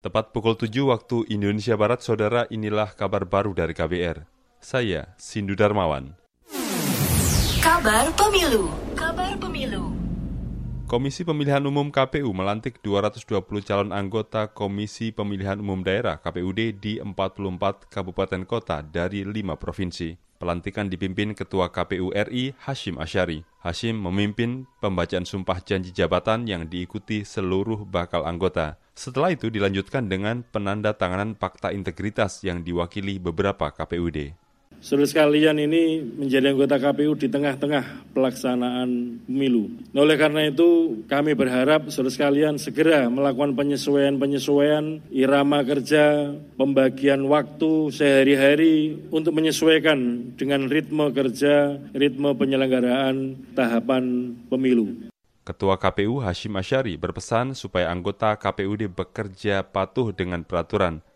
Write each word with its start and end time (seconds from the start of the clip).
Tepat 0.00 0.32
pukul 0.32 0.56
7 0.56 0.72
waktu 0.88 1.28
Indonesia 1.28 1.76
Barat, 1.76 2.00
saudara 2.00 2.48
inilah 2.48 2.96
kabar 2.96 3.28
baru 3.28 3.52
dari 3.52 3.76
KBR. 3.76 4.24
Saya, 4.56 5.12
Sindu 5.20 5.52
Darmawan. 5.52 6.16
Kabar 7.60 8.08
Pemilu 8.16 8.72
Kabar 8.96 9.36
Pemilu 9.36 9.92
Komisi 10.88 11.20
Pemilihan 11.20 11.60
Umum 11.68 11.92
KPU 11.92 12.32
melantik 12.32 12.80
220 12.80 13.44
calon 13.60 13.92
anggota 13.92 14.48
Komisi 14.48 15.12
Pemilihan 15.12 15.60
Umum 15.60 15.84
Daerah 15.84 16.16
KPUD 16.16 16.80
di 16.80 16.96
44 16.96 17.92
kabupaten 17.92 18.48
kota 18.48 18.80
dari 18.80 19.20
5 19.28 19.36
provinsi. 19.60 20.16
Pelantikan 20.40 20.88
dipimpin 20.88 21.36
Ketua 21.36 21.68
KPU 21.68 22.16
RI 22.16 22.56
Hashim 22.64 22.96
Asyari. 22.96 23.44
Hashim 23.60 24.00
memimpin 24.00 24.64
pembacaan 24.80 25.28
sumpah 25.28 25.60
janji 25.60 25.92
jabatan 25.92 26.48
yang 26.48 26.64
diikuti 26.64 27.28
seluruh 27.28 27.84
bakal 27.84 28.24
anggota. 28.24 28.80
Setelah 29.00 29.32
itu 29.32 29.48
dilanjutkan 29.48 30.12
dengan 30.12 30.44
penanda 30.44 30.92
tanganan 30.92 31.32
fakta 31.32 31.72
integritas 31.72 32.44
yang 32.44 32.60
diwakili 32.60 33.16
beberapa 33.16 33.72
KPUD. 33.72 34.36
Saudara 34.84 35.08
sekalian 35.08 35.56
ini 35.56 36.04
menjadi 36.04 36.52
anggota 36.52 36.76
KPU 36.76 37.16
di 37.16 37.32
tengah-tengah 37.32 38.12
pelaksanaan 38.12 39.20
pemilu. 39.24 39.72
Nah, 39.96 40.04
oleh 40.04 40.20
karena 40.20 40.52
itu 40.52 41.00
kami 41.08 41.32
berharap 41.32 41.88
saudara 41.88 42.12
sekalian 42.12 42.60
segera 42.60 43.08
melakukan 43.08 43.56
penyesuaian-penyesuaian 43.56 45.00
irama 45.08 45.64
kerja, 45.64 46.36
pembagian 46.60 47.24
waktu 47.24 47.88
sehari-hari 47.96 49.00
untuk 49.08 49.32
menyesuaikan 49.32 50.32
dengan 50.36 50.68
ritme 50.68 51.08
kerja, 51.16 51.80
ritme 51.96 52.36
penyelenggaraan 52.36 53.48
tahapan 53.56 54.36
pemilu. 54.52 55.09
Ketua 55.50 55.82
KPU 55.82 56.22
Hashim 56.22 56.54
Asyari 56.54 56.94
berpesan 56.94 57.58
supaya 57.58 57.90
anggota 57.90 58.38
KPUD 58.38 58.94
bekerja 58.94 59.66
patuh 59.66 60.14
dengan 60.14 60.46
peraturan– 60.46 61.02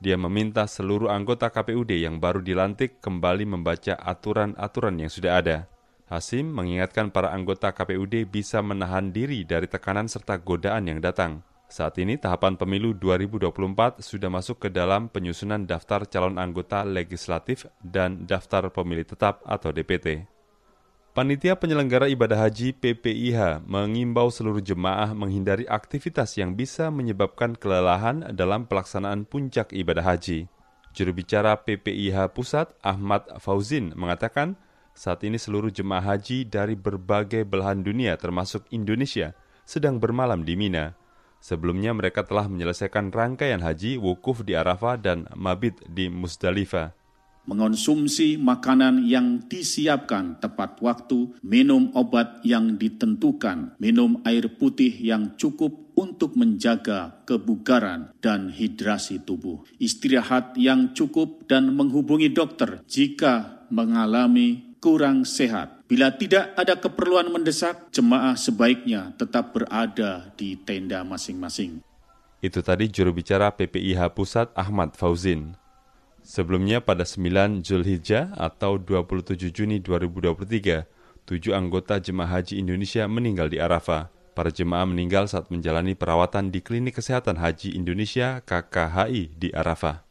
dia 0.00 0.16
meminta 0.16 0.64
seluruh 0.64 1.12
anggota 1.12 1.52
KPUD 1.52 1.92
yang 1.92 2.24
baru 2.24 2.40
dilantik 2.40 3.04
kembali 3.04 3.44
membaca 3.44 4.00
aturan-aturan 4.00 4.96
yang 4.96 5.12
sudah 5.12 5.44
ada. 5.44 5.68
Hasim 6.08 6.48
mengingatkan 6.48 7.12
para 7.12 7.36
anggota 7.36 7.68
KPUD 7.68 8.24
bisa 8.24 8.64
menahan 8.64 9.12
diri 9.12 9.44
dari 9.44 9.68
tekanan 9.68 10.08
serta 10.08 10.40
godaan 10.40 10.88
yang 10.88 11.04
datang. 11.04 11.44
Saat 11.68 12.00
ini 12.00 12.16
tahapan 12.16 12.56
pemilu 12.56 12.96
2024 12.96 14.00
sudah 14.00 14.32
masuk 14.32 14.66
ke 14.66 14.68
dalam 14.72 15.12
penyusunan 15.12 15.68
daftar 15.68 16.08
calon 16.08 16.40
anggota 16.40 16.82
legislatif 16.82 17.68
dan 17.84 18.24
daftar 18.24 18.72
pemilih 18.72 19.04
tetap 19.04 19.44
atau 19.44 19.68
DPT. 19.68 20.39
Panitia 21.20 21.52
penyelenggara 21.52 22.08
ibadah 22.08 22.48
haji 22.48 22.72
PPIH 22.80 23.68
mengimbau 23.68 24.32
seluruh 24.32 24.64
jemaah 24.64 25.12
menghindari 25.12 25.68
aktivitas 25.68 26.40
yang 26.40 26.56
bisa 26.56 26.88
menyebabkan 26.88 27.52
kelelahan 27.60 28.32
dalam 28.32 28.64
pelaksanaan 28.64 29.28
puncak 29.28 29.68
ibadah 29.76 30.16
haji. 30.16 30.48
Juru 30.96 31.12
bicara 31.12 31.60
PPIH 31.60 32.32
Pusat 32.32 32.72
Ahmad 32.80 33.28
Fauzin 33.36 33.92
mengatakan, 34.00 34.56
saat 34.96 35.20
ini 35.20 35.36
seluruh 35.36 35.68
jemaah 35.68 36.16
haji 36.16 36.48
dari 36.48 36.72
berbagai 36.72 37.44
belahan 37.44 37.84
dunia 37.84 38.16
termasuk 38.16 38.64
Indonesia 38.72 39.36
sedang 39.68 40.00
bermalam 40.00 40.40
di 40.40 40.56
Mina. 40.56 40.96
Sebelumnya 41.44 41.92
mereka 41.92 42.24
telah 42.24 42.48
menyelesaikan 42.48 43.12
rangkaian 43.12 43.60
haji 43.60 44.00
wukuf 44.00 44.40
di 44.40 44.56
Arafah 44.56 44.96
dan 44.96 45.28
mabit 45.36 45.84
di 45.84 46.08
Musdalifah 46.08 46.96
mengonsumsi 47.50 48.38
makanan 48.38 49.02
yang 49.10 49.42
disiapkan 49.50 50.38
tepat 50.38 50.78
waktu, 50.78 51.34
minum 51.42 51.90
obat 51.98 52.38
yang 52.46 52.78
ditentukan, 52.78 53.74
minum 53.82 54.22
air 54.22 54.46
putih 54.54 54.94
yang 55.02 55.34
cukup 55.34 55.90
untuk 55.98 56.38
menjaga 56.38 57.26
kebugaran 57.26 58.14
dan 58.22 58.54
hidrasi 58.54 59.26
tubuh, 59.26 59.66
istirahat 59.82 60.54
yang 60.54 60.94
cukup 60.94 61.50
dan 61.50 61.74
menghubungi 61.74 62.30
dokter 62.30 62.86
jika 62.86 63.66
mengalami 63.74 64.78
kurang 64.78 65.26
sehat. 65.26 65.82
Bila 65.90 66.14
tidak 66.14 66.54
ada 66.54 66.78
keperluan 66.78 67.28
mendesak, 67.28 67.90
jemaah 67.90 68.38
sebaiknya 68.38 69.10
tetap 69.18 69.50
berada 69.50 70.30
di 70.38 70.54
tenda 70.54 71.02
masing-masing. 71.02 71.82
Itu 72.40 72.64
tadi 72.64 72.88
juru 72.88 73.12
bicara 73.12 73.52
PPIH 73.52 74.16
Pusat 74.16 74.56
Ahmad 74.56 74.96
Fauzin. 74.96 75.59
Sebelumnya 76.20 76.84
pada 76.84 77.08
9 77.08 77.64
Zulhijjah 77.64 78.36
atau 78.36 78.76
27 78.76 79.50
Juni 79.50 79.80
2023, 79.80 80.84
tujuh 81.24 81.52
anggota 81.56 81.96
jemaah 81.96 82.40
haji 82.40 82.60
Indonesia 82.60 83.08
meninggal 83.08 83.48
di 83.48 83.56
Arafah. 83.56 84.12
Para 84.30 84.48
jemaah 84.54 84.86
meninggal 84.86 85.26
saat 85.26 85.50
menjalani 85.50 85.98
perawatan 85.98 86.54
di 86.54 86.62
Klinik 86.62 87.02
Kesehatan 87.02 87.42
Haji 87.42 87.74
Indonesia 87.74 88.40
KKHI 88.46 89.36
di 89.36 89.50
Arafah. 89.50 90.06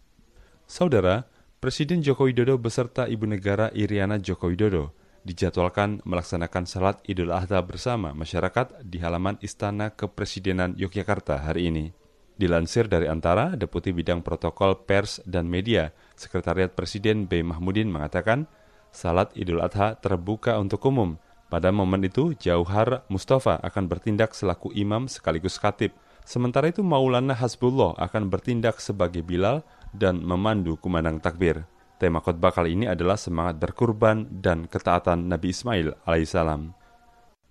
Saudara, 0.68 1.25
Presiden 1.64 2.03
Joko 2.03 2.28
Widodo 2.28 2.59
beserta 2.59 3.08
Ibu 3.08 3.26
Negara 3.26 3.68
Iriana 3.76 4.20
Joko 4.20 4.52
Widodo 4.52 4.96
dijadwalkan 5.28 6.00
melaksanakan 6.08 6.64
salat 6.64 6.97
Idul 7.03 7.36
Adha 7.36 7.59
bersama 7.59 8.16
masyarakat 8.16 8.81
di 8.88 9.03
halaman 9.03 9.36
Istana 9.44 9.91
Kepresidenan 9.91 10.76
Yogyakarta 10.80 11.44
hari 11.44 11.68
ini. 11.68 11.98
Dilansir 12.39 12.88
dari 12.88 13.03
Antara, 13.11 13.51
Deputi 13.59 13.91
Bidang 13.91 14.23
Protokol 14.23 14.88
Pers 14.88 15.19
dan 15.27 15.51
Media, 15.51 15.91
Sekretariat 16.16 16.72
Presiden 16.72 17.27
B. 17.27 17.44
Mahmudin 17.44 17.91
mengatakan, 17.91 18.47
Salat 18.95 19.35
Idul 19.35 19.59
Adha 19.59 20.00
terbuka 20.00 20.55
untuk 20.55 20.79
umum. 20.88 21.19
Pada 21.51 21.67
momen 21.75 21.99
itu, 22.07 22.31
Jauhar 22.39 23.03
Mustafa 23.11 23.59
akan 23.59 23.91
bertindak 23.91 24.31
selaku 24.31 24.72
imam 24.72 25.11
sekaligus 25.11 25.59
khatib. 25.59 25.91
Sementara 26.23 26.72
itu, 26.72 26.79
Maulana 26.79 27.35
Hasbullah 27.35 27.99
akan 27.99 28.31
bertindak 28.31 28.79
sebagai 28.79 29.19
Bilal 29.19 29.59
dan 29.91 30.23
memandu 30.23 30.79
kumandang 30.79 31.19
takbir. 31.19 31.67
Tema 31.99 32.23
khotbah 32.23 32.55
kali 32.55 32.79
ini 32.79 32.88
adalah 32.88 33.19
semangat 33.19 33.59
berkurban 33.59 34.23
dan 34.31 34.63
ketaatan 34.72 35.28
Nabi 35.28 35.51
Ismail 35.51 36.07
alaihissalam. 36.07 36.72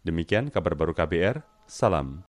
Demikian 0.00 0.48
kabar 0.48 0.72
baru 0.72 0.96
KBR, 0.96 1.44
salam. 1.68 2.24